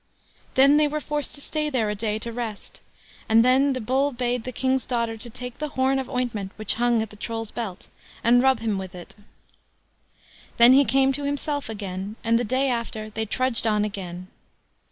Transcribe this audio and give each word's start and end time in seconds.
Then 0.55 0.77
they 0.77 0.87
were 0.87 0.99
forced 0.99 1.35
to 1.35 1.41
stay 1.41 1.69
there 1.69 1.91
a 1.91 1.93
day 1.93 2.17
to 2.17 2.31
rest, 2.31 2.81
and 3.29 3.45
then 3.45 3.73
the 3.73 3.79
Bull 3.79 4.11
bade 4.11 4.45
the 4.45 4.51
King's 4.51 4.87
daughter 4.87 5.15
to 5.15 5.29
take 5.29 5.59
the 5.59 5.67
horn 5.77 5.99
of 5.99 6.09
ointment 6.09 6.53
which 6.55 6.73
hung 6.81 7.03
at 7.03 7.11
the 7.11 7.15
Troll's 7.15 7.51
belt, 7.51 7.87
and 8.23 8.41
rub 8.41 8.61
him 8.61 8.79
with 8.79 8.95
it. 8.95 9.13
Then 10.57 10.73
he 10.73 10.85
came 10.85 11.13
to 11.13 11.25
himself 11.25 11.69
again, 11.69 12.15
and 12.23 12.39
the 12.39 12.43
day 12.43 12.67
after 12.67 13.11
they 13.11 13.27
trudged 13.27 13.67
on 13.67 13.85
again. 13.85 14.27